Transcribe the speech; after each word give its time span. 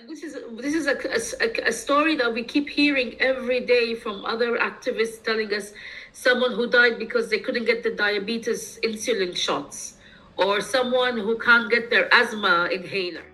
And 0.00 0.08
this 0.08 0.22
is 0.22 0.34
this 0.52 0.74
is 0.74 0.86
a, 0.86 0.96
a, 1.44 1.68
a 1.68 1.72
story 1.72 2.16
that 2.16 2.32
we 2.32 2.42
keep 2.42 2.70
hearing 2.70 3.20
every 3.20 3.60
day 3.60 3.94
from 3.94 4.24
other 4.24 4.56
activists 4.56 5.22
telling 5.22 5.52
us 5.52 5.74
someone 6.12 6.52
who 6.52 6.70
died 6.70 6.98
because 6.98 7.28
they 7.28 7.38
couldn't 7.38 7.66
get 7.66 7.82
the 7.82 7.90
diabetes 7.90 8.78
insulin 8.82 9.36
shots 9.36 9.96
or 10.38 10.62
someone 10.62 11.18
who 11.18 11.36
can't 11.38 11.70
get 11.70 11.90
their 11.90 12.08
asthma 12.14 12.70
inhaler. 12.72 13.29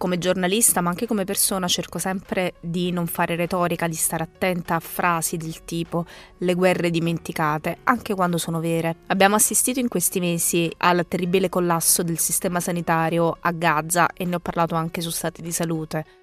Come 0.00 0.16
giornalista, 0.16 0.80
ma 0.80 0.88
anche 0.88 1.06
come 1.06 1.24
persona, 1.24 1.68
cerco 1.68 1.98
sempre 1.98 2.54
di 2.58 2.90
non 2.90 3.06
fare 3.06 3.36
retorica, 3.36 3.86
di 3.86 3.94
stare 3.94 4.22
attenta 4.22 4.76
a 4.76 4.80
frasi 4.80 5.36
del 5.36 5.62
tipo 5.64 6.06
le 6.38 6.54
guerre 6.54 6.88
dimenticate, 6.88 7.80
anche 7.84 8.14
quando 8.14 8.38
sono 8.38 8.60
vere. 8.60 9.00
Abbiamo 9.08 9.34
assistito 9.34 9.78
in 9.78 9.88
questi 9.88 10.18
mesi 10.18 10.72
al 10.78 11.04
terribile 11.06 11.50
collasso 11.50 12.02
del 12.02 12.18
sistema 12.18 12.60
sanitario 12.60 13.36
a 13.40 13.50
Gaza 13.52 14.08
e 14.14 14.24
ne 14.24 14.36
ho 14.36 14.40
parlato 14.40 14.74
anche 14.74 15.02
su 15.02 15.10
Stati 15.10 15.42
di 15.42 15.52
Salute 15.52 16.19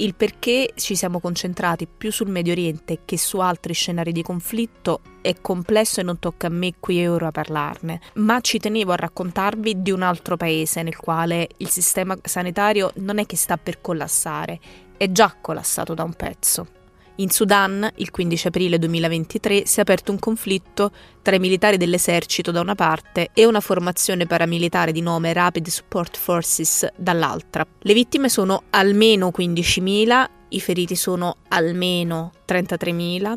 il 0.00 0.14
perché 0.14 0.72
ci 0.76 0.96
siamo 0.96 1.20
concentrati 1.20 1.86
più 1.86 2.10
sul 2.10 2.28
Medio 2.28 2.52
Oriente 2.52 3.00
che 3.04 3.18
su 3.18 3.38
altri 3.38 3.72
scenari 3.74 4.12
di 4.12 4.22
conflitto 4.22 5.00
è 5.20 5.40
complesso 5.40 6.00
e 6.00 6.02
non 6.02 6.18
tocca 6.18 6.46
a 6.46 6.50
me 6.50 6.74
qui 6.80 7.00
e 7.00 7.08
ora 7.08 7.30
parlarne, 7.30 8.00
ma 8.14 8.40
ci 8.40 8.58
tenevo 8.58 8.92
a 8.92 8.96
raccontarvi 8.96 9.82
di 9.82 9.90
un 9.90 10.02
altro 10.02 10.36
paese 10.36 10.82
nel 10.82 10.96
quale 10.96 11.48
il 11.58 11.68
sistema 11.68 12.16
sanitario 12.22 12.92
non 12.96 13.18
è 13.18 13.26
che 13.26 13.36
sta 13.36 13.56
per 13.56 13.80
collassare, 13.80 14.58
è 14.96 15.10
già 15.12 15.36
collassato 15.40 15.94
da 15.94 16.02
un 16.02 16.14
pezzo. 16.14 16.79
In 17.20 17.28
Sudan, 17.28 17.86
il 17.96 18.10
15 18.10 18.46
aprile 18.46 18.78
2023, 18.78 19.66
si 19.66 19.76
è 19.76 19.82
aperto 19.82 20.10
un 20.10 20.18
conflitto 20.18 20.90
tra 21.20 21.36
i 21.36 21.38
militari 21.38 21.76
dell'esercito 21.76 22.50
da 22.50 22.60
una 22.60 22.74
parte 22.74 23.28
e 23.34 23.44
una 23.44 23.60
formazione 23.60 24.24
paramilitare 24.24 24.90
di 24.90 25.02
nome 25.02 25.34
Rapid 25.34 25.68
Support 25.68 26.16
Forces 26.16 26.86
dall'altra. 26.96 27.66
Le 27.80 27.92
vittime 27.92 28.30
sono 28.30 28.62
almeno 28.70 29.30
15.000, 29.36 30.26
i 30.48 30.60
feriti 30.60 30.96
sono 30.96 31.36
almeno 31.48 32.32
33.000, 32.48 33.34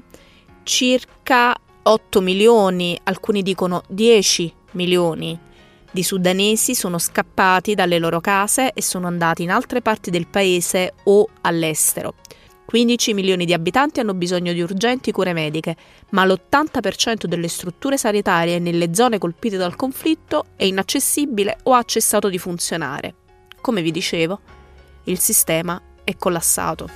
circa 0.63 1.53
8 1.83 2.21
milioni, 2.21 2.97
alcuni 3.03 3.43
dicono 3.43 3.83
10 3.89 4.53
milioni 4.71 5.37
di 5.91 6.01
sudanesi 6.01 6.73
sono 6.73 6.97
scappati 6.97 7.75
dalle 7.75 7.99
loro 7.99 8.19
case 8.19 8.71
e 8.71 8.81
sono 8.81 9.05
andati 9.05 9.43
in 9.43 9.51
altre 9.51 9.81
parti 9.81 10.09
del 10.09 10.25
paese 10.25 10.93
o 11.03 11.27
all'estero. 11.41 12.15
15 12.65 13.13
milioni 13.13 13.45
di 13.45 13.53
abitanti 13.53 13.99
hanno 13.99 14.13
bisogno 14.13 14.53
di 14.53 14.61
urgenti 14.61 15.11
cure 15.11 15.33
mediche, 15.33 15.75
ma 16.09 16.25
l'80% 16.25 17.25
delle 17.25 17.47
strutture 17.47 17.97
sanitarie 17.97 18.59
nelle 18.59 18.93
zone 18.95 19.17
colpite 19.17 19.57
dal 19.57 19.75
conflitto 19.75 20.45
è 20.55 20.63
inaccessibile 20.63 21.57
o 21.63 21.73
ha 21.73 21.83
cessato 21.83 22.29
di 22.29 22.37
funzionare. 22.37 23.15
Come 23.61 23.81
vi 23.81 23.91
dicevo, 23.91 24.39
il 25.03 25.19
sistema 25.19 25.79
è 26.03 26.15
collassato. 26.15 26.89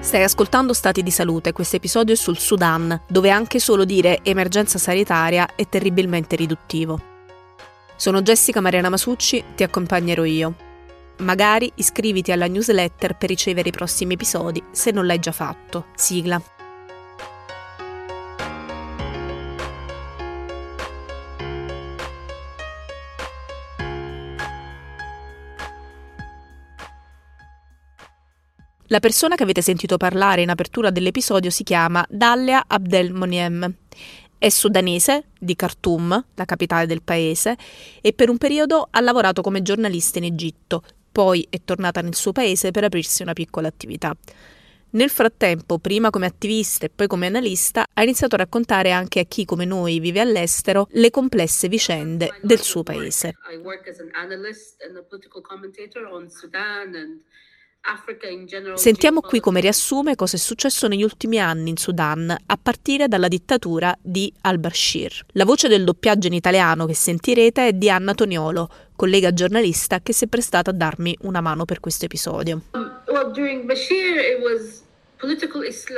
Stai 0.00 0.22
ascoltando 0.22 0.74
Stati 0.74 1.02
di 1.02 1.10
Salute, 1.10 1.52
questo 1.52 1.76
episodio 1.76 2.14
è 2.14 2.16
sul 2.16 2.38
Sudan, 2.38 3.00
dove 3.08 3.30
anche 3.30 3.58
solo 3.58 3.84
dire 3.84 4.20
emergenza 4.22 4.78
sanitaria 4.78 5.54
è 5.56 5.66
terribilmente 5.66 6.36
riduttivo. 6.36 7.13
Sono 7.96 8.22
Jessica 8.22 8.60
Mariana 8.60 8.88
Masucci, 8.88 9.42
ti 9.54 9.62
accompagnerò 9.62 10.24
io. 10.24 10.54
Magari 11.18 11.70
iscriviti 11.76 12.32
alla 12.32 12.48
newsletter 12.48 13.16
per 13.16 13.28
ricevere 13.28 13.68
i 13.68 13.72
prossimi 13.72 14.14
episodi 14.14 14.62
se 14.72 14.90
non 14.90 15.06
l'hai 15.06 15.20
già 15.20 15.32
fatto. 15.32 15.86
Sigla. 15.94 16.42
La 28.88 29.00
persona 29.00 29.34
che 29.34 29.42
avete 29.44 29.62
sentito 29.62 29.96
parlare 29.96 30.42
in 30.42 30.50
apertura 30.50 30.90
dell'episodio 30.90 31.50
si 31.50 31.62
chiama 31.62 32.04
Dalia 32.08 32.64
Abdel 32.66 33.12
Moniem 33.12 33.74
è 34.44 34.50
sudanese, 34.50 35.28
di 35.38 35.56
Khartoum, 35.56 36.26
la 36.34 36.44
capitale 36.44 36.84
del 36.84 37.00
paese, 37.00 37.56
e 38.02 38.12
per 38.12 38.28
un 38.28 38.36
periodo 38.36 38.88
ha 38.90 39.00
lavorato 39.00 39.40
come 39.40 39.62
giornalista 39.62 40.18
in 40.18 40.24
Egitto, 40.24 40.82
poi 41.10 41.46
è 41.48 41.62
tornata 41.64 42.02
nel 42.02 42.14
suo 42.14 42.32
paese 42.32 42.70
per 42.70 42.84
aprirsi 42.84 43.22
una 43.22 43.32
piccola 43.32 43.68
attività. 43.68 44.14
Nel 44.90 45.08
frattempo, 45.08 45.78
prima 45.78 46.10
come 46.10 46.26
attivista 46.26 46.84
e 46.84 46.90
poi 46.90 47.06
come 47.06 47.26
analista, 47.26 47.86
ha 47.90 48.02
iniziato 48.02 48.34
a 48.34 48.38
raccontare 48.38 48.90
anche 48.92 49.20
a 49.20 49.24
chi 49.24 49.46
come 49.46 49.64
noi 49.64 49.98
vive 49.98 50.20
all'estero 50.20 50.88
le 50.90 51.08
complesse 51.08 51.68
vicende 51.68 52.38
del 52.42 52.60
suo 52.60 52.82
paese. 52.82 53.36
I 53.50 53.56
work 53.56 53.88
as 53.88 53.98
an 53.98 54.10
analyst 54.12 54.76
and 54.86 54.94
a 54.98 55.02
political 55.02 55.40
commentator 55.40 56.04
on 56.04 56.28
Sudan 56.28 56.94
and 56.94 57.22
Sentiamo 58.76 59.20
qui 59.20 59.40
come 59.40 59.60
riassume 59.60 60.16
cosa 60.16 60.36
è 60.36 60.38
successo 60.38 60.88
negli 60.88 61.02
ultimi 61.02 61.38
anni 61.38 61.68
in 61.68 61.76
Sudan, 61.76 62.34
a 62.46 62.58
partire 62.60 63.08
dalla 63.08 63.28
dittatura 63.28 63.94
di 64.00 64.32
al-Bashir. 64.40 65.26
La 65.32 65.44
voce 65.44 65.68
del 65.68 65.84
doppiaggio 65.84 66.28
in 66.28 66.32
italiano 66.32 66.86
che 66.86 66.94
sentirete 66.94 67.68
è 67.68 67.72
di 67.74 67.90
Anna 67.90 68.14
Toniolo, 68.14 68.70
collega 68.96 69.34
giornalista 69.34 70.00
che 70.00 70.14
si 70.14 70.24
è 70.24 70.28
prestata 70.28 70.70
a 70.70 70.74
darmi 70.74 71.14
una 71.22 71.42
mano 71.42 71.66
per 71.66 71.80
questo 71.80 72.06
episodio. 72.06 72.62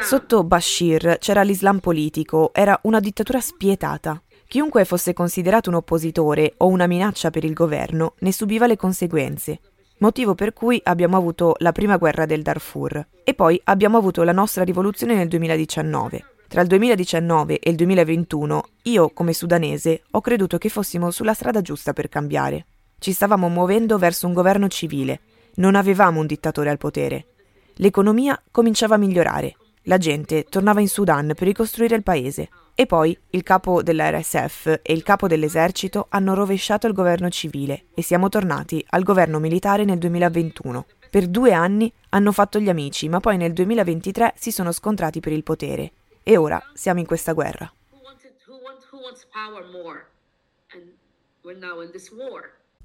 Sotto 0.02 0.44
Bashir 0.44 1.18
c'era 1.20 1.42
l'Islam 1.42 1.78
politico, 1.78 2.50
era 2.52 2.76
una 2.82 2.98
dittatura 2.98 3.40
spietata. 3.40 4.20
Chiunque 4.48 4.84
fosse 4.84 5.12
considerato 5.12 5.70
un 5.70 5.76
oppositore 5.76 6.54
o 6.56 6.66
una 6.66 6.88
minaccia 6.88 7.30
per 7.30 7.44
il 7.44 7.52
governo 7.52 8.14
ne 8.18 8.32
subiva 8.32 8.66
le 8.66 8.76
conseguenze 8.76 9.60
motivo 9.98 10.34
per 10.34 10.52
cui 10.52 10.80
abbiamo 10.84 11.16
avuto 11.16 11.54
la 11.58 11.72
prima 11.72 11.96
guerra 11.96 12.26
del 12.26 12.42
Darfur 12.42 13.06
e 13.24 13.34
poi 13.34 13.60
abbiamo 13.64 13.96
avuto 13.96 14.22
la 14.22 14.32
nostra 14.32 14.64
rivoluzione 14.64 15.14
nel 15.14 15.28
2019. 15.28 16.24
Tra 16.48 16.60
il 16.60 16.68
2019 16.68 17.58
e 17.58 17.70
il 17.70 17.76
2021 17.76 18.64
io, 18.82 19.10
come 19.10 19.32
sudanese, 19.32 20.02
ho 20.12 20.20
creduto 20.20 20.58
che 20.58 20.68
fossimo 20.68 21.10
sulla 21.10 21.34
strada 21.34 21.60
giusta 21.60 21.92
per 21.92 22.08
cambiare. 22.08 22.66
Ci 22.98 23.12
stavamo 23.12 23.48
muovendo 23.48 23.98
verso 23.98 24.26
un 24.26 24.32
governo 24.32 24.68
civile, 24.68 25.20
non 25.56 25.74
avevamo 25.74 26.20
un 26.20 26.26
dittatore 26.26 26.70
al 26.70 26.78
potere. 26.78 27.26
L'economia 27.74 28.40
cominciava 28.50 28.94
a 28.94 28.98
migliorare, 28.98 29.56
la 29.82 29.98
gente 29.98 30.44
tornava 30.44 30.80
in 30.80 30.88
Sudan 30.88 31.32
per 31.34 31.46
ricostruire 31.46 31.94
il 31.94 32.02
paese. 32.02 32.48
E 32.78 32.84
poi 32.84 33.18
il 33.30 33.42
capo 33.42 33.82
dell'RSF 33.82 34.80
e 34.82 34.92
il 34.92 35.02
capo 35.02 35.26
dell'esercito 35.26 36.08
hanno 36.10 36.34
rovesciato 36.34 36.86
il 36.86 36.92
governo 36.92 37.30
civile 37.30 37.86
e 37.94 38.02
siamo 38.02 38.28
tornati 38.28 38.84
al 38.90 39.02
governo 39.02 39.38
militare 39.38 39.84
nel 39.84 39.96
2021. 39.96 40.84
Per 41.08 41.26
due 41.26 41.54
anni 41.54 41.90
hanno 42.10 42.32
fatto 42.32 42.60
gli 42.60 42.68
amici, 42.68 43.08
ma 43.08 43.18
poi 43.18 43.38
nel 43.38 43.54
2023 43.54 44.34
si 44.36 44.52
sono 44.52 44.72
scontrati 44.72 45.20
per 45.20 45.32
il 45.32 45.42
potere. 45.42 45.92
E 46.22 46.36
ora 46.36 46.62
siamo 46.74 47.00
in 47.00 47.06
questa 47.06 47.32
guerra. 47.32 47.72
Who 47.92 48.00
wanted, 48.04 48.34
who 48.46 48.60
want, 48.62 48.86
who 48.92 48.98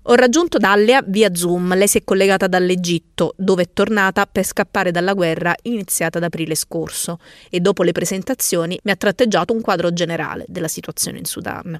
ho 0.04 0.16
raggiunto 0.16 0.58
Dalia 0.58 1.04
via 1.06 1.34
Zoom, 1.36 1.76
lei 1.76 1.88
si 1.88 2.00
è 2.00 2.04
collegata 2.04 2.48
dall'Egitto, 2.48 3.36
dove 3.38 3.64
è 3.64 3.70
tornata 3.72 4.26
per 4.26 4.44
scappare 4.44 4.90
dalla 4.90 5.14
guerra 5.14 5.56
iniziata 5.64 6.18
ad 6.18 6.24
aprile 6.24 6.56
scorso 6.56 7.20
e 7.52 7.60
dopo 7.60 7.84
le 7.84 7.92
presentazioni 7.92 8.80
mi 8.84 8.92
ha 8.92 8.96
tratteggiato 8.96 9.54
un 9.54 9.62
quadro 9.62 9.94
generale 9.94 10.46
della 10.48 10.68
situazione 10.68 11.20
in 11.20 11.26
Sudan. 11.26 11.80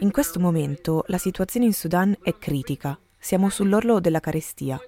In 0.00 0.10
questo 0.10 0.40
momento 0.40 1.04
la 1.06 1.18
situazione 1.18 1.66
in 1.66 1.72
Sudan 1.72 2.16
è 2.20 2.36
critica, 2.36 2.98
siamo 3.16 3.48
sull'orlo 3.50 4.00
della 4.00 4.20
carestia. 4.20 4.80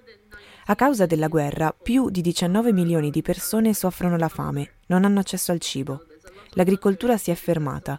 A 0.65 0.75
causa 0.75 1.05
della 1.05 1.29
guerra, 1.29 1.73
più 1.73 2.09
di 2.09 2.19
19 2.19 2.73
milioni 2.73 3.11
di 3.11 3.21
persone 3.21 3.73
soffrono 3.73 4.17
la 4.17 4.27
fame, 4.27 4.73
non 4.87 5.05
hanno 5.05 5.21
accesso 5.21 5.53
al 5.53 5.61
cibo. 5.61 6.03
L'agricoltura 6.51 7.17
si 7.17 7.31
è 7.31 7.35
fermata. 7.35 7.97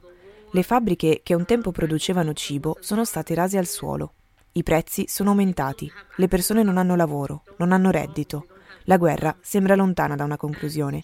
Le 0.51 0.63
fabbriche 0.63 1.21
che 1.23 1.35
un 1.35 1.45
tempo 1.45 1.73
producevano 1.73 2.33
cibo 2.33 2.77
sono 2.81 3.05
state 3.05 3.35
rase 3.35 3.59
al 3.59 3.67
suolo. 3.67 4.15
I 4.53 4.63
prezzi 4.63 5.05
sono 5.07 5.31
aumentati, 5.31 5.91
le 6.17 6.29
persone 6.29 6.63
non 6.63 6.79
hanno 6.79 6.97
lavoro, 6.97 7.43
non 7.59 7.73
hanno 7.73 7.91
reddito. 7.91 8.47
La 8.85 8.97
guerra 8.97 9.37
sembra 9.41 9.75
lontana 9.75 10.17
da 10.17 10.25
una 10.25 10.39
conclusione. 10.39 11.03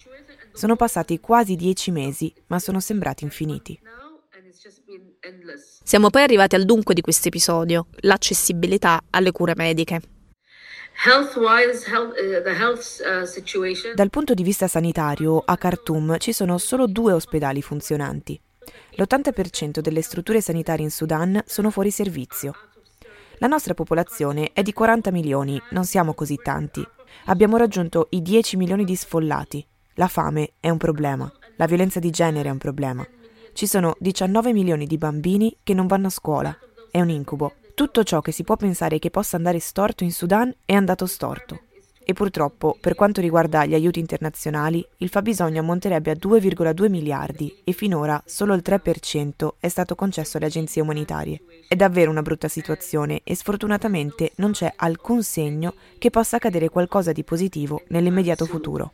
Sono 0.51 0.75
passati 0.75 1.19
quasi 1.19 1.55
dieci 1.55 1.91
mesi, 1.91 2.33
ma 2.47 2.57
sono 2.59 2.79
sembrati 2.79 3.23
infiniti. 3.23 3.79
Siamo 5.83 6.09
poi 6.09 6.23
arrivati 6.23 6.55
al 6.55 6.65
dunque 6.65 6.95
di 6.95 7.01
questo 7.01 7.27
episodio, 7.27 7.87
l'accessibilità 7.99 9.03
alle 9.11 9.31
cure 9.31 9.53
mediche. 9.55 10.01
Uh, 11.05 11.19
uh, 11.39 11.43
Dal 13.93 14.09
punto 14.09 14.33
di 14.33 14.43
vista 14.43 14.67
sanitario, 14.67 15.43
a 15.45 15.57
Khartoum 15.57 16.17
ci 16.17 16.31
sono 16.31 16.57
solo 16.57 16.87
due 16.87 17.13
ospedali 17.13 17.61
funzionanti. 17.61 18.41
L'80% 18.97 19.79
delle 19.79 20.01
strutture 20.01 20.39
sanitarie 20.39 20.85
in 20.85 20.91
Sudan 20.91 21.41
sono 21.45 21.69
fuori 21.69 21.91
servizio. 21.91 22.53
La 23.39 23.47
nostra 23.47 23.73
popolazione 23.73 24.51
è 24.53 24.61
di 24.61 24.71
40 24.71 25.11
milioni, 25.11 25.61
non 25.71 25.83
siamo 25.83 26.13
così 26.13 26.39
tanti. 26.41 26.81
Abbiamo 27.25 27.57
raggiunto 27.57 28.07
i 28.11 28.21
10 28.21 28.55
milioni 28.55 28.85
di 28.85 28.95
sfollati. 28.95 29.65
La 29.95 30.07
fame 30.07 30.53
è 30.61 30.69
un 30.69 30.77
problema, 30.77 31.29
la 31.57 31.65
violenza 31.65 31.99
di 31.99 32.09
genere 32.09 32.47
è 32.47 32.51
un 32.51 32.57
problema. 32.57 33.05
Ci 33.51 33.67
sono 33.67 33.95
19 33.99 34.53
milioni 34.53 34.85
di 34.85 34.97
bambini 34.97 35.57
che 35.61 35.73
non 35.73 35.87
vanno 35.87 36.07
a 36.07 36.11
scuola. 36.11 36.57
È 36.89 37.01
un 37.01 37.09
incubo. 37.09 37.55
Tutto 37.73 38.03
ciò 38.03 38.21
che 38.21 38.31
si 38.31 38.43
può 38.43 38.55
pensare 38.55 38.99
che 38.99 39.09
possa 39.09 39.35
andare 39.35 39.59
storto 39.59 40.05
in 40.05 40.13
Sudan 40.13 40.53
è 40.63 40.73
andato 40.73 41.05
storto. 41.05 41.59
E 42.07 42.13
purtroppo, 42.13 42.77
per 42.79 42.93
quanto 42.93 43.19
riguarda 43.19 43.65
gli 43.65 43.73
aiuti 43.73 43.99
internazionali, 43.99 44.85
il 44.97 45.09
fabbisogno 45.09 45.59
ammonterebbe 45.59 46.11
a 46.11 46.13
2,2 46.13 46.87
miliardi 46.87 47.61
e 47.63 47.71
finora 47.71 48.21
solo 48.27 48.53
il 48.53 48.61
3% 48.63 49.53
è 49.59 49.67
stato 49.67 49.95
concesso 49.95 50.37
alle 50.37 50.45
agenzie 50.45 50.83
umanitarie. 50.83 51.41
È 51.67 51.75
davvero 51.75 52.11
una 52.11 52.21
brutta 52.21 52.47
situazione 52.47 53.21
e 53.23 53.35
sfortunatamente 53.35 54.33
non 54.35 54.51
c'è 54.51 54.71
alcun 54.75 55.23
segno 55.23 55.73
che 55.97 56.11
possa 56.11 56.35
accadere 56.35 56.69
qualcosa 56.69 57.11
di 57.11 57.23
positivo 57.23 57.81
nell'immediato 57.87 58.45
futuro. 58.45 58.91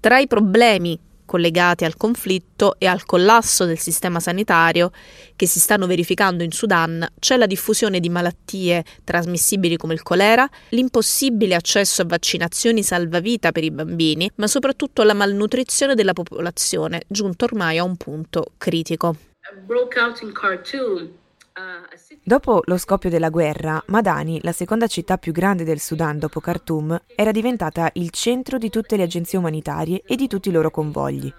Tra 0.00 0.18
i 0.18 0.26
problemi 0.26 0.98
collegati 1.30 1.84
al 1.84 1.96
conflitto 1.96 2.74
e 2.76 2.86
al 2.86 3.04
collasso 3.04 3.64
del 3.64 3.78
sistema 3.78 4.18
sanitario 4.18 4.90
che 5.36 5.46
si 5.46 5.60
stanno 5.60 5.86
verificando 5.86 6.42
in 6.42 6.50
Sudan 6.50 7.06
c'è 7.20 7.36
la 7.36 7.46
diffusione 7.46 8.00
di 8.00 8.08
malattie 8.08 8.84
trasmissibili 9.04 9.76
come 9.76 9.94
il 9.94 10.02
colera, 10.02 10.48
l'impossibile 10.70 11.54
accesso 11.54 12.02
a 12.02 12.06
vaccinazioni 12.06 12.82
salvavita 12.82 13.52
per 13.52 13.62
i 13.62 13.70
bambini, 13.70 14.28
ma 14.36 14.48
soprattutto 14.48 15.04
la 15.04 15.14
malnutrizione 15.14 15.94
della 15.94 16.14
popolazione, 16.14 17.02
giunto 17.06 17.44
ormai 17.44 17.78
a 17.78 17.84
un 17.84 17.96
punto 17.96 18.46
critico. 18.58 19.14
Dopo 22.22 22.62
lo 22.64 22.76
scoppio 22.76 23.10
della 23.10 23.30
guerra, 23.30 23.82
Madani, 23.86 24.40
la 24.42 24.52
seconda 24.52 24.86
città 24.86 25.18
più 25.18 25.32
grande 25.32 25.64
del 25.64 25.80
Sudan 25.80 26.18
dopo 26.18 26.40
Khartoum, 26.40 27.00
era 27.14 27.30
diventata 27.30 27.90
il 27.94 28.10
centro 28.10 28.58
di 28.58 28.70
tutte 28.70 28.96
le 28.96 29.04
agenzie 29.04 29.38
umanitarie 29.38 30.02
e 30.06 30.16
di 30.16 30.28
tutti 30.28 30.48
i 30.48 30.52
loro 30.52 30.70
convogli. 30.70 31.32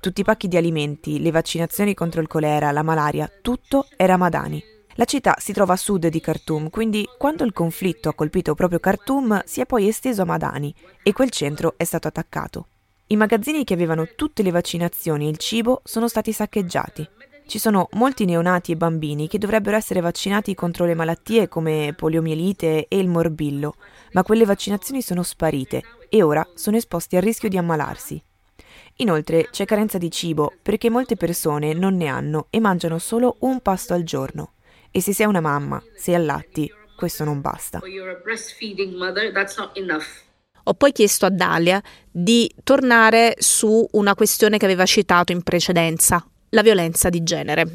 Tutti 0.00 0.20
i 0.20 0.24
pacchi 0.24 0.48
di 0.48 0.56
alimenti, 0.56 1.20
le 1.20 1.30
vaccinazioni 1.30 1.94
contro 1.94 2.20
il 2.20 2.26
colera, 2.26 2.70
la 2.70 2.82
malaria, 2.82 3.30
tutto 3.42 3.86
era 3.96 4.16
Madani. 4.16 4.62
La 4.94 5.04
città 5.04 5.36
si 5.38 5.52
trova 5.52 5.74
a 5.74 5.76
sud 5.76 6.06
di 6.08 6.20
Khartoum, 6.20 6.68
quindi 6.68 7.08
quando 7.16 7.44
il 7.44 7.52
conflitto 7.52 8.08
ha 8.08 8.14
colpito 8.14 8.54
proprio 8.54 8.80
Khartoum 8.80 9.42
si 9.44 9.60
è 9.60 9.66
poi 9.66 9.88
esteso 9.88 10.22
a 10.22 10.26
Madani 10.26 10.74
e 11.02 11.12
quel 11.12 11.30
centro 11.30 11.74
è 11.76 11.84
stato 11.84 12.08
attaccato. 12.08 12.66
I 13.06 13.16
magazzini 13.16 13.64
che 13.64 13.74
avevano 13.74 14.08
tutte 14.14 14.42
le 14.42 14.50
vaccinazioni 14.50 15.26
e 15.26 15.30
il 15.30 15.38
cibo 15.38 15.80
sono 15.84 16.06
stati 16.06 16.32
saccheggiati. 16.32 17.08
Ci 17.50 17.58
sono 17.58 17.88
molti 17.94 18.26
neonati 18.26 18.70
e 18.70 18.76
bambini 18.76 19.26
che 19.26 19.36
dovrebbero 19.36 19.76
essere 19.76 20.00
vaccinati 20.00 20.54
contro 20.54 20.84
le 20.84 20.94
malattie 20.94 21.48
come 21.48 21.94
poliomielite 21.96 22.86
e 22.86 22.96
il 22.96 23.08
morbillo, 23.08 23.74
ma 24.12 24.22
quelle 24.22 24.44
vaccinazioni 24.44 25.02
sono 25.02 25.24
sparite 25.24 25.82
e 26.08 26.22
ora 26.22 26.48
sono 26.54 26.76
esposti 26.76 27.16
al 27.16 27.22
rischio 27.22 27.48
di 27.48 27.58
ammalarsi. 27.58 28.22
Inoltre 28.98 29.48
c'è 29.50 29.64
carenza 29.64 29.98
di 29.98 30.12
cibo 30.12 30.52
perché 30.62 30.90
molte 30.90 31.16
persone 31.16 31.72
non 31.72 31.96
ne 31.96 32.06
hanno 32.06 32.46
e 32.50 32.60
mangiano 32.60 32.98
solo 32.98 33.34
un 33.40 33.58
pasto 33.58 33.94
al 33.94 34.04
giorno. 34.04 34.52
E 34.92 35.00
se 35.00 35.12
sei 35.12 35.26
una 35.26 35.40
mamma, 35.40 35.82
sei 35.96 36.14
allatti, 36.14 36.72
questo 36.96 37.24
non 37.24 37.40
basta. 37.40 37.80
Ho 40.62 40.74
poi 40.74 40.92
chiesto 40.92 41.26
a 41.26 41.30
Dalia 41.30 41.82
di 42.08 42.48
tornare 42.62 43.34
su 43.38 43.88
una 43.90 44.14
questione 44.14 44.56
che 44.56 44.66
aveva 44.66 44.86
citato 44.86 45.32
in 45.32 45.42
precedenza, 45.42 46.24
la 46.50 46.62
violenza 46.62 47.08
di 47.08 47.22
genere. 47.22 47.74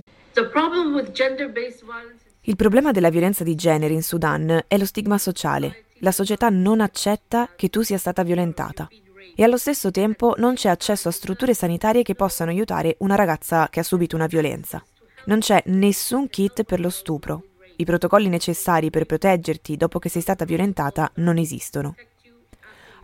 Il 2.42 2.56
problema 2.56 2.92
della 2.92 3.10
violenza 3.10 3.44
di 3.44 3.56
genere 3.56 3.94
in 3.94 4.04
Sudan 4.04 4.63
è 4.68 4.77
lo 4.77 4.86
stigma 4.86 5.18
sociale. 5.18 5.86
La 6.00 6.12
società 6.12 6.50
non 6.50 6.81
accetta 6.81 7.50
che 7.56 7.69
tu 7.69 7.81
sia 7.81 7.98
stata 7.98 8.24
violentata 8.24 8.88
e 9.36 9.44
allo 9.44 9.57
stesso 9.57 9.92
tempo 9.92 10.36
non 10.38 10.56
c'è 10.56 10.69
accesso 10.69 11.07
a 11.07 11.12
strutture 11.12 11.54
sanitarie 11.54 12.04
che 12.04 12.16
possano 12.16 12.51
aiutare 12.51 12.95
una 13.00 13.16
ragazza 13.16 13.68
che 13.69 13.80
ha 13.80 13.83
subito 13.83 14.16
una 14.16 14.27
violenza. 14.27 14.83
Non 15.25 15.39
c'è 15.39 15.62
nessun 15.68 16.30
kit 16.30 16.63
per 16.63 16.80
lo 16.80 16.89
stupro. 16.89 17.44
I 17.77 17.86
protocolli 17.86 18.30
necessari 18.30 18.89
per 18.89 19.06
proteggerti 19.06 19.75
dopo 19.75 20.00
che 20.00 20.10
sei 20.10 20.22
stata 20.22 20.45
violentata 20.45 21.12
non 21.16 21.38
esistono. 21.38 21.95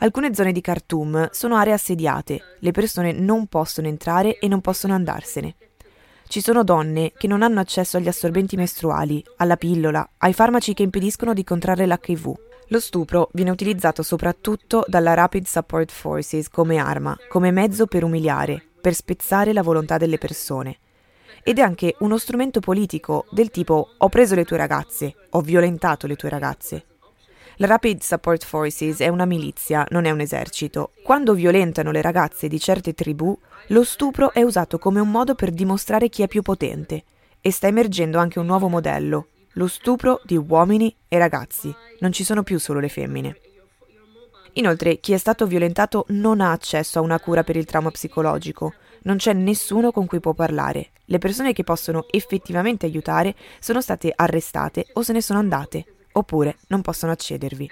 Alcune 0.03 0.33
zone 0.33 0.51
di 0.51 0.62
Khartoum 0.62 1.30
sono 1.31 1.57
aree 1.57 1.74
assediate, 1.74 2.56
le 2.57 2.71
persone 2.71 3.12
non 3.12 3.45
possono 3.45 3.88
entrare 3.88 4.39
e 4.39 4.48
non 4.48 4.59
possono 4.59 4.95
andarsene. 4.95 5.56
Ci 6.27 6.42
sono 6.42 6.63
donne 6.63 7.12
che 7.15 7.27
non 7.27 7.44
hanno 7.44 7.59
accesso 7.59 7.98
agli 7.98 8.07
assorbenti 8.07 8.56
mestruali, 8.56 9.24
alla 9.38 9.57
pillola, 9.57 10.13
ai 10.18 10.33
farmaci 10.33 10.74
che 10.74 10.81
impediscono 10.81 11.36
di 11.36 11.44
contrarre 11.44 11.86
l'HIV. 11.86 12.33
Lo 12.69 12.80
stupro 12.80 13.30
viene 13.33 13.51
utilizzato 13.51 14.01
soprattutto 14.01 14.83
dalla 14.88 15.13
Rapid 15.13 15.45
Support 15.45 15.92
Forces 15.92 16.50
come 16.50 16.77
arma, 16.77 17.15
come 17.30 17.51
mezzo 17.51 17.86
per 17.86 18.04
umiliare, 18.04 18.59
per 18.81 18.95
spezzare 18.95 19.54
la 19.54 19.62
volontà 19.62 19.97
delle 19.97 20.18
persone. 20.18 20.80
Ed 21.44 21.59
è 21.59 21.62
anche 21.62 21.94
uno 22.00 22.18
strumento 22.18 22.59
politico 22.59 23.25
del 23.30 23.51
tipo 23.51 23.89
ho 24.00 24.09
preso 24.09 24.33
le 24.33 24.45
tue 24.45 24.57
ragazze, 24.57 25.13
ho 25.30 25.42
violentato 25.42 26.07
le 26.07 26.15
tue 26.15 26.30
ragazze. 26.30 26.86
La 27.62 27.68
Rapid 27.68 28.02
Support 28.02 28.44
Forces 28.44 29.02
è 29.02 29.08
una 29.08 29.25
milizia, 29.25 29.86
non 29.90 30.06
è 30.06 30.10
un 30.10 30.19
esercito. 30.19 30.94
Quando 31.04 31.36
violentano 31.36 31.92
le 31.92 32.02
ragazze 32.02 32.48
di 32.48 32.60
certe 32.60 32.96
tribù, 32.96 33.38
lo 33.68 33.84
stupro 33.84 34.34
è 34.34 34.42
usato 34.42 34.80
come 34.80 35.00
un 35.00 35.12
modo 35.12 35.36
per 35.36 35.52
dimostrare 35.52 36.10
chi 36.10 36.24
è 36.24 36.28
più 36.28 36.42
potente. 36.42 37.04
E 37.40 37.52
sta 37.52 37.68
emergendo 37.68 38.18
anche 38.18 38.40
un 38.40 38.48
nuovo 38.48 38.68
modello, 38.68 39.28
lo 39.54 39.68
stupro 39.68 40.22
di 40.24 40.38
uomini 40.38 40.96
e 41.08 41.19
ragazzi. 41.19 41.72
Non 42.00 42.12
ci 42.12 42.24
sono 42.24 42.42
più 42.42 42.58
solo 42.58 42.80
le 42.80 42.90
femmine. 42.90 43.38
Inoltre, 44.54 45.00
chi 45.00 45.14
è 45.14 45.18
stato 45.18 45.46
violentato 45.46 46.06
non 46.07 46.42
ha 46.42 46.52
accesso 46.52 46.98
a 46.98 47.04
una 47.04 47.19
cura 47.19 47.44
per 47.44 47.57
il 47.57 47.66
trauma 47.66 47.92
psicologico. 47.92 48.74
Non 49.04 49.18
c'è 49.18 49.34
nessuno 49.34 49.92
con 49.92 50.07
cui 50.07 50.19
può 50.19 50.34
parlare. 50.34 50.94
Le 51.06 51.19
persone 51.19 51.54
che 51.54 51.64
possono 51.64 52.07
effettivamente 52.10 52.88
aiutare 52.88 53.36
sono 53.60 53.81
state 53.81 54.12
arrestate 54.16 54.88
o 54.94 55.04
se 55.04 55.14
ne 55.14 55.22
sono 55.22 55.38
andate 55.38 55.86
oppure 56.13 56.58
non 56.68 56.81
possono 56.81 57.12
accedervi. 57.12 57.69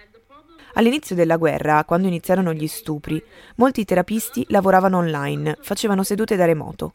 All'inizio 0.74 1.16
della 1.16 1.38
guerra, 1.38 1.84
quando 1.84 2.08
iniziarono 2.08 2.54
gli 2.54 2.68
stupri, 2.68 3.22
molti 3.56 3.86
terapisti 3.86 4.46
lavoravano 4.50 4.98
online, 4.98 5.58
facevano 5.62 6.04
sedute 6.04 6.36
da 6.36 6.46
remoto. 6.46 6.94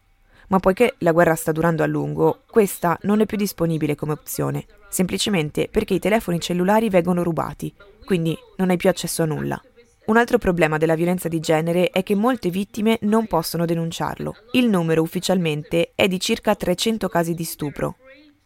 Ma 0.49 0.58
poiché 0.61 0.94
la 0.99 1.12
guerra 1.12 1.35
sta 1.35 1.52
durando 1.52 1.82
a 1.82 1.87
lungo, 1.87 2.43
questa 2.50 2.99
non 3.02 3.20
è 3.20 3.26
più 3.26 3.37
disponibile 3.37 3.94
come 3.94 4.12
opzione, 4.12 4.67
semplicemente 4.88 5.69
perché 5.70 5.94
i 5.94 5.99
telefoni 5.99 6.38
cellulari 6.38 6.88
vengono 6.91 7.23
rubati, 7.23 7.75
quindi 8.05 8.37
non 8.56 8.70
hai 8.70 8.76
più 8.76 8.88
accesso 8.88 9.23
a 9.23 9.26
nulla. 9.26 9.61
Un 10.06 10.19
altro 10.19 10.37
problema 10.37 10.76
della 10.76 10.97
violenza 10.97 11.29
di 11.29 11.40
genere 11.40 11.88
è 11.88 12.02
che 12.02 12.14
molte 12.14 12.50
vittime 12.50 12.99
non 13.02 13.26
possono 13.26 13.64
denunciarlo. 13.64 14.35
Il 14.52 14.68
numero 14.68 15.00
ufficialmente 15.00 15.92
è 15.95 16.09
di 16.09 16.21
circa 16.21 16.54
300 16.54 17.09
casi 17.09 17.33
di 17.33 17.45
stupro, 17.45 17.97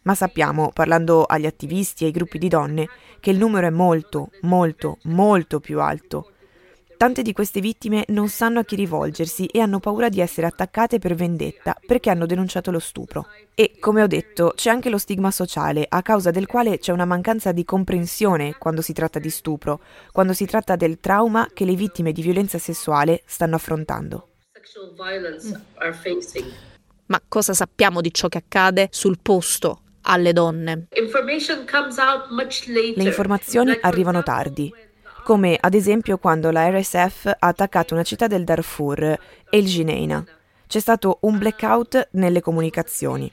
ma 0.03 0.15
sappiamo, 0.15 0.71
parlando 0.73 1.23
agli 1.23 1.45
attivisti 1.45 2.03
e 2.03 2.07
ai 2.07 2.13
gruppi 2.13 2.37
di 2.37 2.47
donne, 2.47 2.87
che 3.19 3.31
il 3.31 3.37
numero 3.37 3.67
è 3.67 3.71
molto, 3.71 4.29
molto, 4.41 4.97
molto 5.03 5.59
più 5.59 5.79
alto. 5.81 6.31
Tante 6.99 7.21
di 7.21 7.31
queste 7.31 7.61
vittime 7.61 8.03
non 8.09 8.27
sanno 8.27 8.59
a 8.59 8.65
chi 8.65 8.75
rivolgersi 8.75 9.45
e 9.45 9.61
hanno 9.61 9.79
paura 9.79 10.09
di 10.09 10.19
essere 10.19 10.47
attaccate 10.47 10.99
per 10.99 11.15
vendetta 11.15 11.73
perché 11.87 12.09
hanno 12.09 12.25
denunciato 12.25 12.71
lo 12.71 12.79
stupro. 12.79 13.25
E, 13.55 13.77
come 13.79 14.01
ho 14.01 14.07
detto, 14.07 14.51
c'è 14.53 14.69
anche 14.69 14.89
lo 14.89 14.97
stigma 14.97 15.31
sociale, 15.31 15.85
a 15.87 16.01
causa 16.01 16.29
del 16.29 16.45
quale 16.45 16.77
c'è 16.77 16.91
una 16.91 17.05
mancanza 17.05 17.53
di 17.53 17.63
comprensione 17.63 18.57
quando 18.57 18.81
si 18.81 18.91
tratta 18.91 19.17
di 19.17 19.29
stupro, 19.29 19.79
quando 20.11 20.33
si 20.33 20.45
tratta 20.45 20.75
del 20.75 20.99
trauma 20.99 21.47
che 21.53 21.63
le 21.63 21.75
vittime 21.75 22.11
di 22.11 22.21
violenza 22.21 22.57
sessuale 22.57 23.21
stanno 23.25 23.55
affrontando. 23.55 24.31
Ma 27.05 27.21
cosa 27.29 27.53
sappiamo 27.53 28.01
di 28.01 28.13
ciò 28.13 28.27
che 28.27 28.39
accade 28.39 28.89
sul 28.91 29.19
posto 29.21 29.83
alle 30.09 30.33
donne. 30.33 30.87
Le 32.95 33.03
informazioni 33.03 33.77
arrivano 33.81 34.23
tardi, 34.23 34.73
come 35.23 35.57
ad 35.59 35.73
esempio 35.75 36.17
quando 36.17 36.49
la 36.49 36.69
RSF 36.69 37.25
ha 37.27 37.47
attaccato 37.47 37.93
una 37.93 38.03
città 38.03 38.27
del 38.27 38.43
Darfur, 38.43 39.17
El 39.49 39.65
Gineina. 39.65 40.25
C'è 40.67 40.79
stato 40.79 41.19
un 41.21 41.37
blackout 41.37 42.09
nelle 42.11 42.41
comunicazioni. 42.41 43.31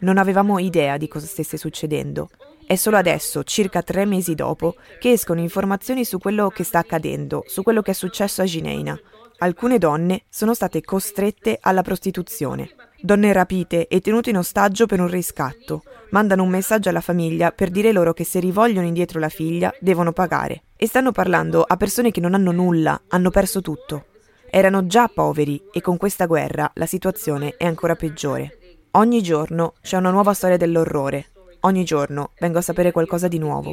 Non 0.00 0.18
avevamo 0.18 0.58
idea 0.58 0.96
di 0.96 1.08
cosa 1.08 1.26
stesse 1.26 1.56
succedendo. 1.56 2.28
È 2.66 2.74
solo 2.76 2.96
adesso, 2.96 3.42
circa 3.42 3.82
tre 3.82 4.04
mesi 4.04 4.34
dopo, 4.34 4.76
che 4.98 5.12
escono 5.12 5.40
informazioni 5.40 6.04
su 6.04 6.18
quello 6.18 6.48
che 6.48 6.64
sta 6.64 6.78
accadendo, 6.78 7.42
su 7.46 7.62
quello 7.62 7.82
che 7.82 7.90
è 7.90 7.94
successo 7.94 8.42
a 8.42 8.44
Gineina. 8.46 8.98
Alcune 9.38 9.78
donne 9.78 10.24
sono 10.28 10.54
state 10.54 10.82
costrette 10.82 11.58
alla 11.60 11.82
prostituzione. 11.82 12.70
Donne 13.02 13.32
rapite 13.32 13.88
e 13.88 14.00
tenute 14.00 14.30
in 14.30 14.36
ostaggio 14.36 14.84
per 14.84 15.00
un 15.00 15.08
riscatto. 15.08 15.82
Mandano 16.10 16.42
un 16.42 16.50
messaggio 16.50 16.90
alla 16.90 17.00
famiglia 17.00 17.50
per 17.50 17.70
dire 17.70 17.92
loro 17.92 18.12
che 18.12 18.24
se 18.24 18.40
rivogliono 18.40 18.86
indietro 18.86 19.18
la 19.18 19.30
figlia 19.30 19.72
devono 19.80 20.12
pagare. 20.12 20.64
E 20.76 20.86
stanno 20.86 21.10
parlando 21.10 21.62
a 21.62 21.76
persone 21.76 22.10
che 22.10 22.20
non 22.20 22.34
hanno 22.34 22.50
nulla, 22.50 23.00
hanno 23.08 23.30
perso 23.30 23.62
tutto. 23.62 24.06
Erano 24.50 24.86
già 24.86 25.08
poveri 25.08 25.62
e 25.72 25.80
con 25.80 25.96
questa 25.96 26.26
guerra 26.26 26.70
la 26.74 26.86
situazione 26.86 27.54
è 27.56 27.64
ancora 27.64 27.94
peggiore. 27.94 28.58
Ogni 28.92 29.22
giorno 29.22 29.74
c'è 29.80 29.96
una 29.96 30.10
nuova 30.10 30.34
storia 30.34 30.56
dell'orrore. 30.56 31.28
Ogni 31.60 31.84
giorno 31.84 32.32
vengo 32.38 32.58
a 32.58 32.62
sapere 32.62 32.90
qualcosa 32.90 33.28
di 33.28 33.38
nuovo. 33.38 33.72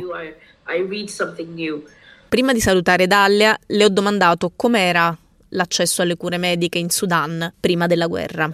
Prima 2.30 2.54
di 2.54 2.60
salutare 2.62 3.08
Dalia, 3.08 3.58
le 3.66 3.84
ho 3.84 3.90
domandato 3.90 4.52
com'era 4.56 5.18
l'accesso 5.50 6.02
alle 6.02 6.18
cure 6.18 6.38
mediche 6.38 6.78
in 6.78 6.90
Sudan 6.90 7.54
prima 7.60 7.88
della 7.88 8.08
guerra. 8.08 8.54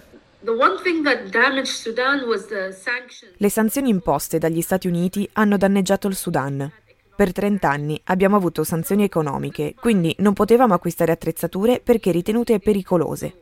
Le 3.38 3.48
sanzioni 3.48 3.88
imposte 3.88 4.36
dagli 4.36 4.60
Stati 4.60 4.86
Uniti 4.86 5.26
hanno 5.32 5.56
danneggiato 5.56 6.06
il 6.06 6.14
Sudan. 6.14 6.70
Per 7.16 7.32
30 7.32 7.70
anni 7.70 7.98
abbiamo 8.04 8.36
avuto 8.36 8.62
sanzioni 8.62 9.04
economiche, 9.04 9.74
quindi 9.74 10.14
non 10.18 10.34
potevamo 10.34 10.74
acquistare 10.74 11.12
attrezzature 11.12 11.80
perché 11.80 12.10
ritenute 12.10 12.58
pericolose. 12.58 13.34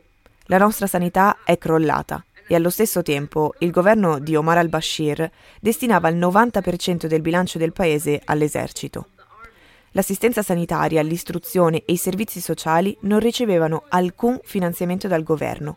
La 0.45 0.57
nostra 0.57 0.87
sanità 0.87 1.39
è 1.43 1.57
crollata 1.57 2.23
e 2.47 2.55
allo 2.55 2.69
stesso 2.69 3.01
tempo 3.01 3.53
il 3.57 3.71
governo 3.71 4.19
di 4.19 4.37
Omar 4.37 4.59
al-Bashir 4.59 5.29
destinava 5.59 6.07
il 6.07 6.15
90% 6.15 7.07
del 7.07 7.21
bilancio 7.21 7.57
del 7.57 7.73
paese 7.73 8.21
all'esercito. 8.23 9.07
L'assistenza 9.91 10.41
sanitaria, 10.41 11.01
l'istruzione 11.01 11.83
e 11.85 11.91
i 11.91 11.97
servizi 11.97 12.39
sociali 12.39 12.95
non 13.01 13.19
ricevevano 13.19 13.83
alcun 13.89 14.39
finanziamento 14.41 15.09
dal 15.09 15.23
governo 15.23 15.75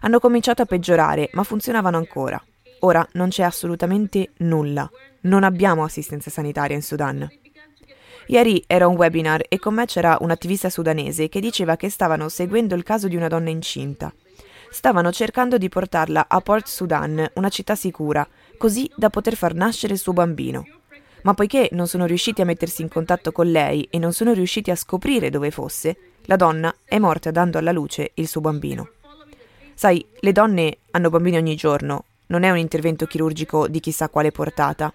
hanno 0.00 0.18
cominciato 0.18 0.62
a 0.62 0.66
peggiorare, 0.66 1.30
ma 1.32 1.42
funzionavano 1.42 1.96
ancora. 1.96 2.42
Ora 2.80 3.06
non 3.12 3.28
c'è 3.28 3.42
assolutamente 3.42 4.32
nulla. 4.38 4.88
Non 5.22 5.42
abbiamo 5.42 5.84
assistenza 5.84 6.30
sanitaria 6.30 6.76
in 6.76 6.82
Sudan. 6.82 7.28
Ieri 8.26 8.62
era 8.66 8.86
un 8.86 8.96
webinar 8.96 9.44
e 9.48 9.58
con 9.58 9.74
me 9.74 9.84
c'era 9.84 10.16
un 10.20 10.30
attivista 10.30 10.70
sudanese 10.70 11.28
che 11.28 11.40
diceva 11.40 11.76
che 11.76 11.90
stavano 11.90 12.28
seguendo 12.28 12.74
il 12.74 12.82
caso 12.82 13.08
di 13.08 13.16
una 13.16 13.28
donna 13.28 13.50
incinta. 13.50 14.12
Stavano 14.70 15.12
cercando 15.12 15.58
di 15.58 15.68
portarla 15.68 16.26
a 16.28 16.40
Port 16.40 16.66
Sudan, 16.66 17.30
una 17.34 17.48
città 17.48 17.74
sicura, 17.74 18.26
così 18.56 18.90
da 18.96 19.10
poter 19.10 19.36
far 19.36 19.54
nascere 19.54 19.92
il 19.92 19.98
suo 19.98 20.12
bambino. 20.12 20.66
Ma 21.22 21.34
poiché 21.34 21.68
non 21.72 21.86
sono 21.86 22.06
riusciti 22.06 22.40
a 22.40 22.44
mettersi 22.44 22.82
in 22.82 22.88
contatto 22.88 23.30
con 23.30 23.50
lei 23.50 23.86
e 23.90 23.98
non 23.98 24.12
sono 24.12 24.32
riusciti 24.32 24.70
a 24.70 24.76
scoprire 24.76 25.30
dove 25.30 25.50
fosse, 25.50 25.96
la 26.22 26.36
donna 26.36 26.74
è 26.84 26.98
morta 26.98 27.30
dando 27.30 27.58
alla 27.58 27.72
luce 27.72 28.12
il 28.14 28.26
suo 28.26 28.40
bambino. 28.40 28.88
Sai, 29.74 30.04
le 30.20 30.32
donne 30.32 30.78
hanno 30.92 31.10
bambini 31.10 31.36
ogni 31.36 31.56
giorno, 31.56 32.04
non 32.26 32.42
è 32.42 32.50
un 32.50 32.58
intervento 32.58 33.06
chirurgico 33.06 33.68
di 33.68 33.80
chissà 33.80 34.08
quale 34.08 34.32
portata. 34.32 34.92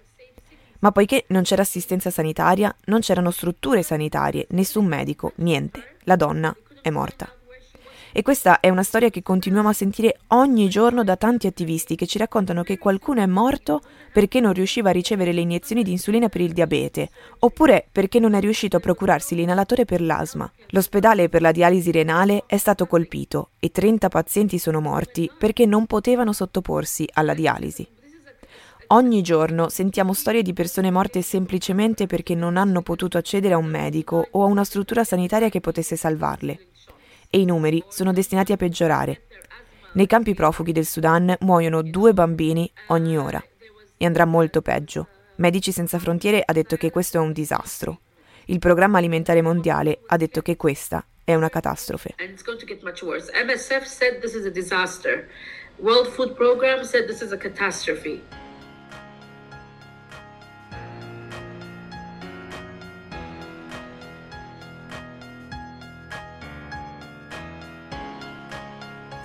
Ma 0.79 0.91
poiché 0.91 1.25
non 1.27 1.43
c'era 1.43 1.61
assistenza 1.61 2.09
sanitaria, 2.09 2.73
non 2.85 3.01
c'erano 3.01 3.31
strutture 3.31 3.83
sanitarie, 3.83 4.47
nessun 4.51 4.85
medico, 4.85 5.33
niente. 5.35 5.97
La 6.03 6.15
donna 6.15 6.55
è 6.81 6.89
morta. 6.89 7.31
E 8.11 8.23
questa 8.23 8.59
è 8.59 8.69
una 8.69 8.81
storia 8.81 9.11
che 9.11 9.21
continuiamo 9.21 9.69
a 9.69 9.73
sentire 9.73 10.21
ogni 10.29 10.67
giorno 10.67 11.03
da 11.03 11.15
tanti 11.15 11.45
attivisti 11.45 11.95
che 11.95 12.07
ci 12.07 12.17
raccontano 12.17 12.63
che 12.63 12.79
qualcuno 12.79 13.21
è 13.21 13.27
morto 13.27 13.81
perché 14.11 14.39
non 14.39 14.53
riusciva 14.53 14.89
a 14.89 14.93
ricevere 14.93 15.31
le 15.31 15.41
iniezioni 15.41 15.83
di 15.83 15.91
insulina 15.91 16.27
per 16.27 16.41
il 16.41 16.51
diabete, 16.51 17.09
oppure 17.39 17.87
perché 17.91 18.19
non 18.19 18.33
è 18.33 18.39
riuscito 18.39 18.77
a 18.77 18.79
procurarsi 18.79 19.35
l'inalatore 19.35 19.85
per 19.85 20.01
l'asma. 20.01 20.51
L'ospedale 20.69 21.29
per 21.29 21.41
la 21.41 21.51
dialisi 21.51 21.91
renale 21.91 22.45
è 22.47 22.57
stato 22.57 22.87
colpito 22.87 23.49
e 23.59 23.69
30 23.69 24.09
pazienti 24.09 24.57
sono 24.57 24.81
morti 24.81 25.29
perché 25.37 25.67
non 25.67 25.85
potevano 25.85 26.33
sottoporsi 26.33 27.07
alla 27.13 27.35
dialisi. 27.35 27.87
Ogni 28.91 29.21
giorno 29.21 29.69
sentiamo 29.69 30.13
storie 30.13 30.41
di 30.41 30.53
persone 30.53 30.89
morte 30.89 31.21
semplicemente 31.21 32.07
perché 32.07 32.33
non 32.33 32.57
hanno 32.57 32.81
potuto 32.81 33.19
accedere 33.19 33.53
a 33.53 33.57
un 33.57 33.67
medico 33.67 34.29
o 34.31 34.41
a 34.41 34.47
una 34.47 34.63
struttura 34.63 35.03
sanitaria 35.03 35.49
che 35.49 35.59
potesse 35.59 35.95
salvarle 35.95 36.69
e 37.29 37.39
i 37.39 37.45
numeri 37.45 37.83
sono 37.89 38.11
destinati 38.11 38.51
a 38.51 38.57
peggiorare. 38.57 39.23
Nei 39.93 40.07
campi 40.07 40.33
profughi 40.33 40.71
del 40.71 40.85
Sudan 40.85 41.35
muoiono 41.41 41.81
due 41.81 42.13
bambini 42.13 42.71
ogni 42.87 43.17
ora. 43.17 43.43
E 43.97 44.05
andrà 44.05 44.25
molto 44.25 44.61
peggio. 44.61 45.07
Medici 45.35 45.71
Senza 45.71 45.99
Frontiere 45.99 46.41
ha 46.45 46.53
detto 46.53 46.75
che 46.75 46.91
questo 46.91 47.17
è 47.17 47.19
un 47.19 47.31
disastro. 47.31 47.99
Il 48.45 48.59
Programma 48.59 48.97
Alimentare 48.97 49.41
Mondiale 49.41 49.99
ha 50.07 50.17
detto 50.17 50.41
che 50.41 50.55
questa 50.55 51.05
è 51.23 51.35
una 51.35 51.49
catastrofe. 51.49 52.15
MSF 52.17 53.83
said 53.83 54.19
this 54.19 54.33
is 54.33 54.45
a 54.45 54.49
disaster. 54.49 55.27
World 55.77 56.07
Food 56.07 56.33
Program 56.33 56.83
said 56.83 57.05
this 57.05 57.21
is 57.21 57.31
a 57.31 57.37
catastrophe. 57.37 58.38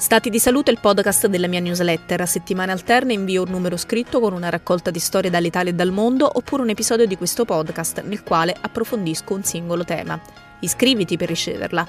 Stati 0.05 0.29
di 0.29 0.39
salute 0.39 0.71
è 0.71 0.75
il 0.75 0.81
podcast 0.81 1.29
della 1.29 1.49
mia 1.49 1.61
newsletter. 1.61 2.21
A 2.21 2.27
settimane 2.27 2.73
alterne 2.73 3.15
invio 3.15 3.43
un 3.43 3.51
numero 3.51 3.79
scritto 3.79 4.21
con 4.21 4.35
una 4.35 4.51
raccolta 4.51 4.91
di 4.91 4.99
storie 4.99 5.31
dall'Italia 5.31 5.73
e 5.73 5.75
dal 5.75 5.93
mondo 5.93 6.31
oppure 6.31 6.61
un 6.61 6.69
episodio 6.69 7.07
di 7.07 7.17
questo 7.17 7.47
podcast 7.47 8.03
nel 8.03 8.23
quale 8.23 8.55
approfondisco 8.61 9.33
un 9.33 9.43
singolo 9.45 9.83
tema. 9.83 10.21
Iscriviti 10.61 11.17
per 11.17 11.29
riceverla. 11.29 11.87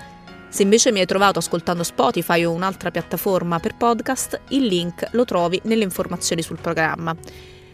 Se 0.48 0.63
invece 0.63 0.93
mi 0.93 1.01
hai 1.01 1.05
trovato 1.05 1.39
ascoltando 1.39 1.84
Spotify 1.84 2.45
o 2.45 2.53
un'altra 2.53 2.89
piattaforma 2.89 3.60
per 3.60 3.75
podcast, 3.75 4.39
il 4.48 4.65
link 4.65 5.10
lo 5.12 5.25
trovi 5.25 5.60
nelle 5.65 5.84
informazioni 5.84 6.41
sul 6.41 6.62
programma. 6.62 7.13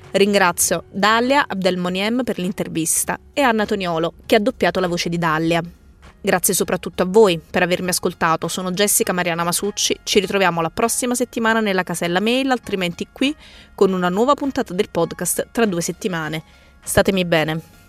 Ringrazio 0.09 0.85
Dalia 0.89 1.45
Abdelmoniem 1.47 2.23
per 2.23 2.39
l'intervista 2.39 3.19
e 3.31 3.41
Anna 3.41 3.67
Toniolo 3.67 4.15
che 4.25 4.37
ha 4.37 4.39
doppiato 4.39 4.79
la 4.79 4.87
voce 4.87 5.07
di 5.07 5.19
Dalia. 5.19 5.61
Grazie 6.23 6.53
soprattutto 6.53 7.01
a 7.01 7.07
voi 7.07 7.39
per 7.39 7.63
avermi 7.63 7.89
ascoltato. 7.89 8.47
Sono 8.47 8.71
Jessica 8.71 9.11
Mariana 9.11 9.43
Masucci. 9.43 9.99
Ci 10.03 10.19
ritroviamo 10.19 10.61
la 10.61 10.69
prossima 10.69 11.15
settimana 11.15 11.61
nella 11.61 11.83
casella 11.83 12.19
mail, 12.19 12.51
altrimenti 12.51 13.07
qui 13.11 13.35
con 13.73 13.91
una 13.91 14.09
nuova 14.09 14.35
puntata 14.35 14.73
del 14.75 14.89
podcast 14.91 15.47
tra 15.51 15.65
due 15.65 15.81
settimane. 15.81 16.43
Statemi 16.83 17.25
bene. 17.25 17.80